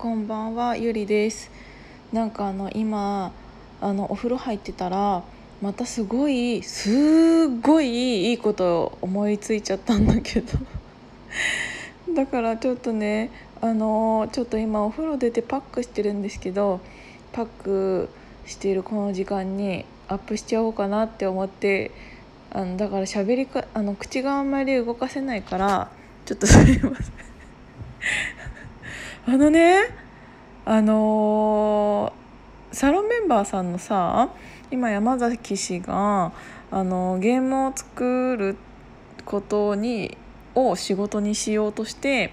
[0.00, 1.50] こんばんはゆりです。
[2.10, 3.32] なんかあの今
[3.82, 5.22] あのお風呂入ってたら
[5.60, 10.58] またすごいすごいいいこと思いついちゃったんだけど。
[12.16, 16.80] だからちょっとねあのちょっと今お風呂出てパックしてるんですけど
[17.32, 18.08] パック
[18.46, 21.90] しているこの時間にアップしちゃおうかなって思って
[22.50, 25.90] あのだから喋りかあの口があんまり動かせないから
[26.24, 27.20] ちょっとすいません。
[29.26, 29.88] あのね
[30.64, 34.30] あのー、サロンメンバーさんのさ
[34.70, 36.32] 今山崎氏が、
[36.70, 38.56] あのー、ゲームを作る
[39.24, 40.16] ことに
[40.54, 42.32] を仕事にしようとして、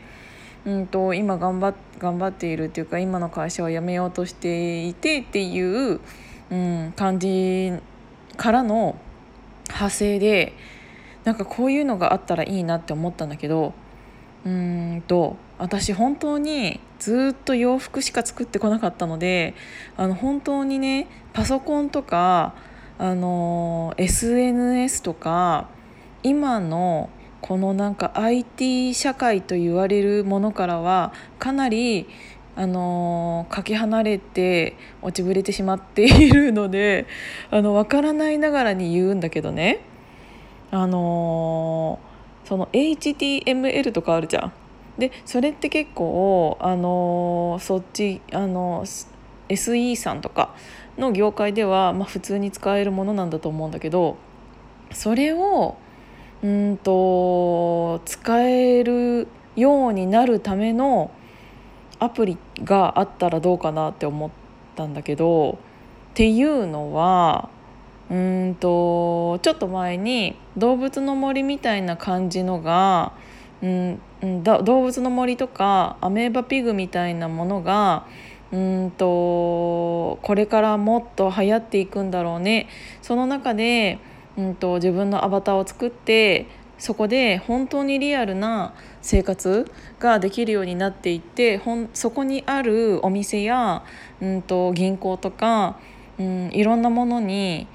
[0.65, 5.99] うんと、今頑張頑張っているっていうか今の会社を辞めようとしていてっていう、
[6.51, 7.73] うん、感じ
[8.37, 8.97] からの
[9.67, 10.53] 派生で
[11.25, 13.73] なんかこういうのがあったらいいなって思ったんだけど
[14.47, 19.55] うんと私本当にずっと洋服しか作ってこなかったので
[19.97, 22.55] あの本当にねパソコンとか
[22.97, 25.69] あの SNS とか
[26.23, 27.09] 今の
[27.41, 32.07] このなんか IT 社会と言われるものからはかなり
[32.55, 37.05] あのかけ離れて落ちぶれてしまっているので
[37.51, 39.81] あの分からないながらに言うんだけどね。
[40.71, 41.99] あの
[42.47, 44.53] その HTML とかあるじゃん。
[44.97, 48.85] でそれって結構あのそっちあの
[49.49, 50.55] SE さんとか
[50.97, 54.17] の業界では、まあ、普通に使えるものなんだと思うんだけど
[54.91, 55.77] それを
[56.41, 61.11] うんと使えるようになるための
[61.99, 64.31] アプリがあったらどうかなって思っ
[64.75, 67.49] たんだけどっていうのは
[68.09, 73.11] うんとちょっと前に動物の森みたいな感じのが、
[73.61, 73.99] うん、
[74.43, 78.05] 動物の森とかアメーバピグみたいなものが
[78.51, 82.67] うんとこれからもっと流行っていくんだろうね。
[83.01, 83.99] その中で
[84.37, 86.45] うんと自分のアバターを作って
[86.77, 89.69] そこで本当にリアルな生活
[89.99, 93.83] ができるようになっていってほんそこにあるお店や、
[94.21, 95.79] うんと、銀行とか、
[96.19, 97.67] うん、いろんなものに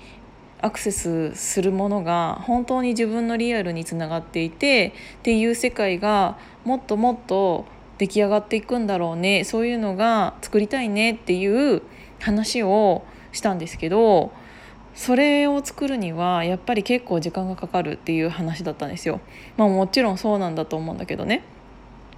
[0.62, 7.66] アクセスするものが本当に自分のリアルにつながっていてっていう世界がもっともっと
[7.98, 11.82] 出来上がっていくんだろうねそういうのが作りたいねっていう
[12.20, 14.32] 話をしたんですけど
[14.94, 19.20] それを作るにはやっぱり結構時間がかかるっていう話だったんですよ。
[19.56, 21.42] まあ、もちろんそうなんだと思うんだけどね。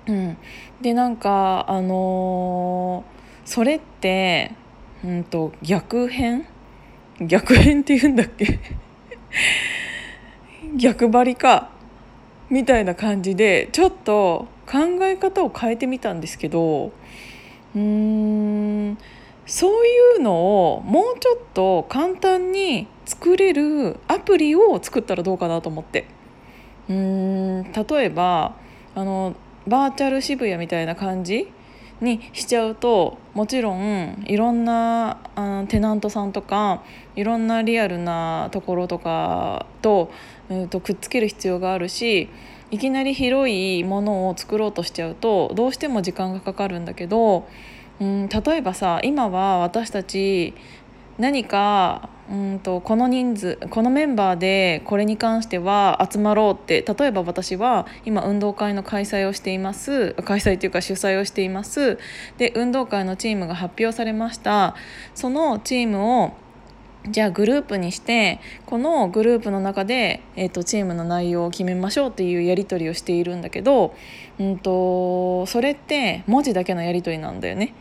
[0.06, 0.36] うん、
[0.82, 4.52] でなんかあのー、それって、
[5.04, 6.46] うんと、逆変
[7.20, 8.58] 逆変って言うんだっけ？
[10.76, 11.70] 逆張りか？
[12.50, 16.92] みたいな感じでちょっと考え方を変えてみたんですけど
[17.74, 18.98] うーん
[19.46, 26.06] そういうのをもうちょっと簡単に作れるアプリを作ったらどうかなと思って。
[26.88, 28.56] うーん例えば
[28.94, 29.34] あの
[29.66, 31.50] バーチャル渋谷みたいな感じ
[32.04, 36.82] にしちゃうともちろんいろんなあテナントさんとか
[37.16, 40.10] いろんなリアルなところとかと,、
[40.50, 42.28] えー、とくっつける必要があるし
[42.70, 47.46] いきなり広いものを作ろうとしちゃうとどうしても時間がかかるんだけど
[48.00, 50.54] うん例えばさ今は私たち
[51.18, 60.14] 何かうんとこの人数このメンバーでこれに関しては集まろうって例えば私は今運動会の開催をしています。
[60.24, 61.98] 開催というか主催をしています。
[62.38, 64.74] で運動会のチームが発表されました。
[65.14, 66.32] そのチームを
[67.10, 73.94] じゃあグループにしてこのグループの中で、えーと、チームの内容を決めましょうっていうやり取りをしているんだけど、
[74.38, 77.74] うんと、それって文字だけのやり取りなんだよね。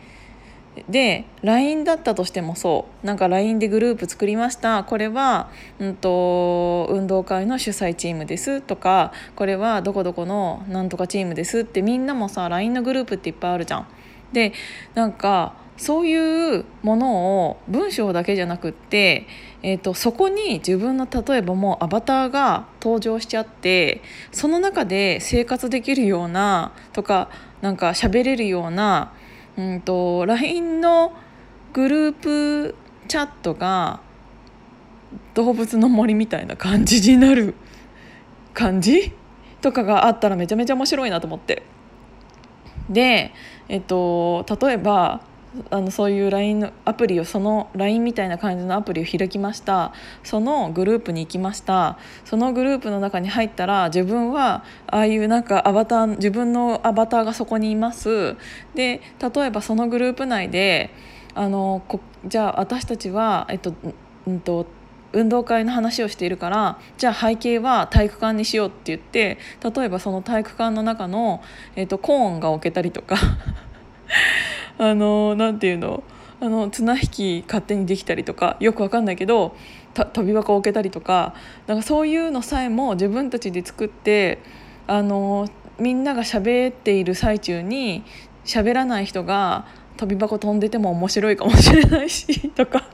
[0.88, 13.86] で LINE だったとしてもそうなんか LINE でグループ作りましたこれは、うんと、運動会の主催チームですとかこれはどこどこのなんとかチームですってみんなもさ LINE のグループっていっぱいあるじゃん。
[14.32, 14.52] で
[14.94, 19.26] なんかそういうものを文章だけじゃなくって、
[19.62, 24.00] えーと、そこに自分の例えばもうアバターが登場しちゃって
[24.30, 27.28] その中で生活できるようなとか
[27.60, 29.12] なんか喋れるような、
[29.56, 31.12] うんと、LINE の
[31.72, 32.74] グループ
[33.08, 34.00] チャットが
[35.34, 37.54] 動物の森みたいな感じになる
[38.52, 39.12] 感じ？
[39.60, 41.62] とかがあったらめちゃめちゃ面白いなと思って。
[42.90, 43.32] で、
[43.68, 45.22] えっと、例えば
[45.70, 49.92] あのそういう LINE のアプリをその LINE みたいな感じのアプリを開きました。
[50.22, 51.98] そのグループに行きました。
[52.24, 58.36] そのグループの中に入ったら自分はああいうなんかアバター自分のアバターがそこにいます。
[58.74, 59.00] で
[59.34, 60.90] 例えばそのグループ内で
[61.34, 63.74] あのこじゃあ私たちは、えっと
[64.26, 64.66] うんと、
[65.12, 71.42] 運動会の話をしているからじゃあ背景は体育館にしようって言って例えばその体育館の中の、
[71.76, 73.16] えっと、コーンが置けたりとか。
[74.78, 76.02] あのなんていうの？
[76.40, 79.56] あの綱引き勝手にできたりとかよくわかんないけど
[79.94, 81.34] 飛び箱を置けたりとか
[81.66, 84.40] なんかそういうのさえも自分たちで作って
[84.86, 85.48] あの
[85.78, 88.02] みんなが喋っている最中に
[88.44, 89.66] 喋らない人が
[89.96, 92.84] 飛び箱飛んでても面白いかもしれないし とか。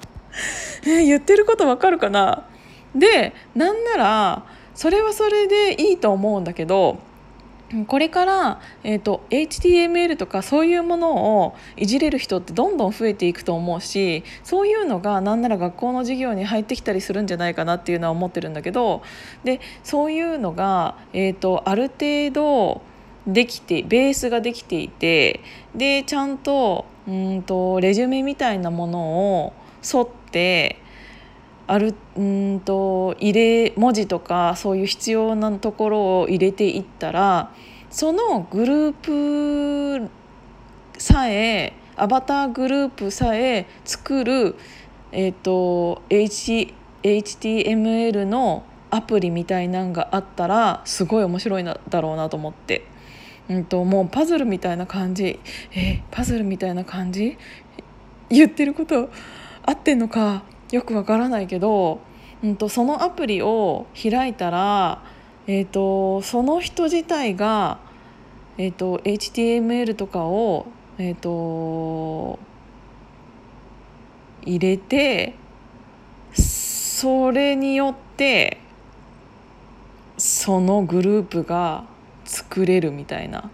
[0.86, 2.46] え言ってることわかるかな？
[2.94, 4.44] でなんなら
[4.74, 6.98] それはそれでいいと思うんだけど
[7.86, 19.02] これから、えーと、HTML とかそういうものをいじれる人ってどんどん増えていくと思うしそういうのが何なら学校の授業に入ってきたりするんじゃないかなっていうのは思ってるんだけど
[19.44, 22.82] でそういうのが、えーと、ある程度
[23.26, 25.40] できてベースができていて
[25.74, 29.52] でちゃんとうんとレジュメみたいなものを
[29.82, 30.80] 沿って
[31.70, 37.52] あるうんと入れ文字とかそういう必要なところを入れていったら
[37.90, 40.10] そのグループ
[40.98, 44.56] さえアバターグループさえ作る、
[45.12, 46.74] えーと、H
[47.04, 52.84] HTML のアプリみたいなんがあったらすごい面白いなだろうなと思って、
[53.48, 55.38] うんと、もうパズルみたいな感じ。
[55.72, 57.38] えパズルみたいな感じ？
[58.28, 59.10] 言ってること
[59.64, 60.42] 合ってんのか？
[60.72, 62.00] よくわからないけど、
[62.42, 65.02] うんと、そのアプリを開いたら、
[65.46, 67.78] えーと、その人自体が、
[68.56, 70.66] えーと、HTML とかを、
[70.98, 72.38] えー、と
[74.42, 75.34] 入れて
[76.34, 78.58] それによって
[80.18, 81.84] そのグループが
[82.24, 83.50] 作れるみたいな。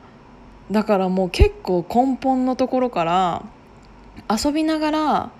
[0.71, 3.45] だからもう結構根本のところから
[4.29, 5.31] 遊びながら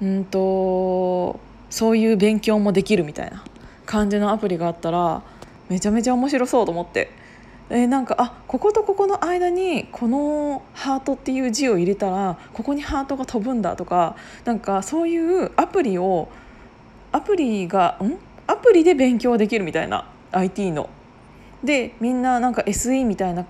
[0.00, 1.38] うんと
[1.70, 3.44] そういう勉強もできるみたいな
[3.86, 5.22] 感じのアプリがあったら
[5.68, 7.10] めちゃめちゃ面白そうと思って。
[7.70, 16.28] え、なんかあこことここの間にこのハートっていう字を入れたらここにハートが飛ぶんだとかなんかそういうアプリを
[17.12, 18.18] アプリがん？
[18.46, 20.90] アプリで勉強できるみたいな IT の。
[21.64, 23.46] でみんななんか SE みたいな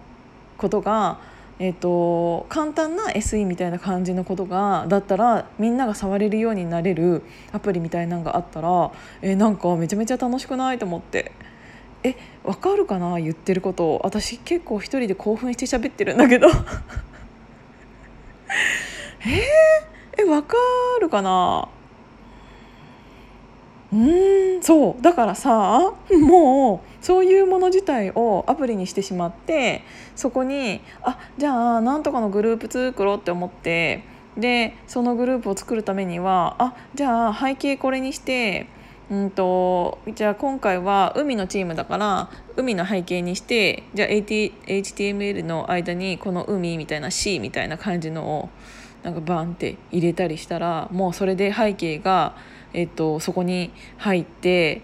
[0.57, 1.19] ことが
[1.59, 7.23] えーと、簡単な SE みたいな感じのことがだったらみんなが触れるようになれる
[7.53, 8.91] アプリみたいなのがあったら、
[9.21, 10.79] え、なんかめちゃめちゃ楽しくない？
[10.79, 11.31] と思って。
[12.03, 13.21] えわかるかな？
[13.21, 14.01] 言ってること。
[14.03, 16.49] 私結構一人で興奮して喋ってるんだけど。
[19.25, 20.57] えー、えわか
[21.01, 21.69] るかな？
[23.93, 24.42] うん。
[24.61, 25.03] そう。
[25.03, 29.83] だからさもうそういうもの自体をアプリにしてしまって
[30.15, 34.05] そこにあじゃあなんとかのグループ作ろうって思って
[34.37, 38.67] でそのグループを作るためにはあじゃあ背景これにして
[39.11, 48.49] うんとじゃあ今回は海のチームだから海の背景にしてじゃあ AT、HTML の間にこの海みたいな C みたいな感じのを
[49.03, 52.37] なんかバンって入れたりしたらもうそれで背景が
[52.75, 54.83] えっと、そこに入って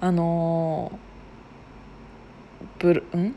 [0.00, 0.92] あの
[2.78, 3.34] ブルん？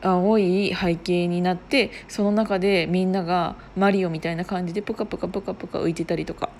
[0.00, 6.50] 青い背景になってその中でみんながマリオみたいな感じでプカプカプカプカ浮いてたりとか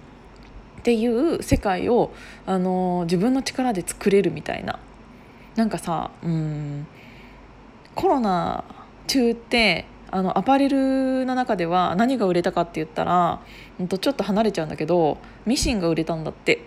[0.81, 2.13] っていう世界を、
[2.47, 4.79] あの自分の力で作れるみたいな。
[5.57, 6.87] なんかさうん
[7.95, 8.65] コロナ
[9.09, 13.41] 中ってあのアパレルの中では何が売れたかって言ったら、
[13.83, 16.65] ん、とちょっと離れちゃうんだけどミシンが売れたんだって。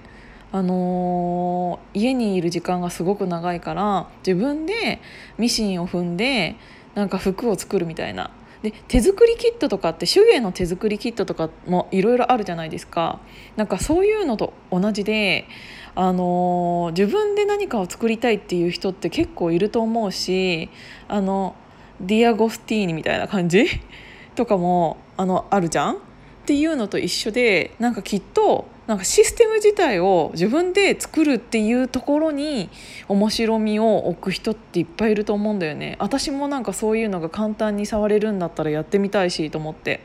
[0.54, 5.00] あのー、家にいる時間がすごく長いから自分で
[5.38, 6.58] ミシンを踏んで
[6.94, 8.32] なんか服を作るみたいな
[8.62, 13.20] で手作りキットとかって手芸の手作りキットとかもいろいろあるじゃないですか
[13.56, 15.48] なんかそういうのと同じで、
[15.96, 20.70] あのー、自分で何かを作りたいっていう人って結構いると思うし
[21.08, 21.56] あの
[22.06, 23.66] ディアゴスティーニみたいな感じ？
[24.36, 25.98] とかもあのあるじゃんっ
[26.46, 32.70] ていうのと一緒でなんかきっとなんかシステム自体を自分で作るっていうところに
[33.08, 35.96] 面白みを置く人っていっぱいいると思うんだよね。
[36.00, 40.02] 私もなんかそういうのが簡単に触れるんだったらやってみたいしと思って。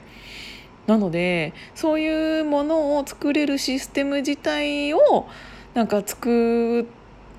[0.86, 5.26] なのでそういうものを作れるシステム自体を
[5.74, 6.84] なんか作っ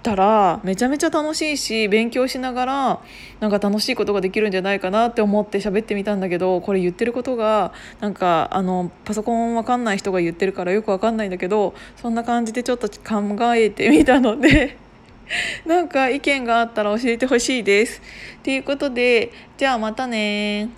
[0.07, 3.01] たらめちゃめちゃ楽しいし勉強しながら
[3.41, 14.77] なんか楽しいことができるんじゃないかなって思って喋ってみたんだけどこれ言ってることがなんかあのパソコンわかんない人が言ってるからよくわかんないんだけどそんな感じでちょっと考えてみたので
[15.67, 18.01] なんか意見があったら教えてほしいです。
[18.43, 20.69] ということでじゃあまたね